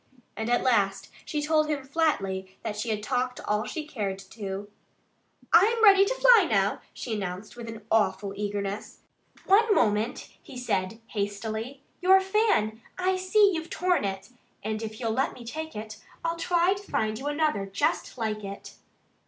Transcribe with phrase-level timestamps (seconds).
[0.35, 4.67] And at last she told him flatly that she had talked all she cared to.
[5.53, 9.01] "I'm ready to fly now," she announced with an awful eagerness.
[9.45, 11.83] "One moment!" he said hastily.
[12.01, 14.29] "Your fan I see you've torn it!
[14.63, 18.43] And if you'll let me take it I'll try to find you another just like
[18.43, 18.77] it."